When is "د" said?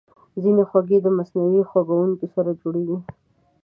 1.01-1.07